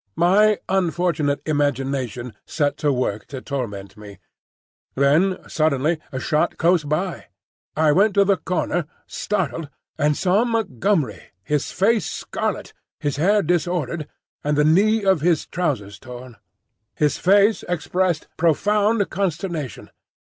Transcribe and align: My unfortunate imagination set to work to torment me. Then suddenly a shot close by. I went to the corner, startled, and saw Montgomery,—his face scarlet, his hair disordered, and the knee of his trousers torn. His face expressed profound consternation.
My 0.17 0.57
unfortunate 0.67 1.43
imagination 1.47 2.33
set 2.47 2.75
to 2.77 2.91
work 2.91 3.27
to 3.27 3.39
torment 3.39 3.95
me. 3.95 4.17
Then 4.95 5.37
suddenly 5.47 5.99
a 6.11 6.19
shot 6.19 6.57
close 6.57 6.83
by. 6.83 7.27
I 7.75 7.91
went 7.91 8.15
to 8.15 8.25
the 8.25 8.37
corner, 8.37 8.87
startled, 9.05 9.69
and 9.99 10.17
saw 10.17 10.43
Montgomery,—his 10.43 11.71
face 11.71 12.07
scarlet, 12.07 12.73
his 12.99 13.17
hair 13.17 13.43
disordered, 13.43 14.07
and 14.43 14.57
the 14.57 14.65
knee 14.65 15.03
of 15.05 15.21
his 15.21 15.45
trousers 15.45 15.99
torn. 15.99 16.37
His 16.95 17.19
face 17.19 17.63
expressed 17.69 18.27
profound 18.37 19.07
consternation. 19.11 19.91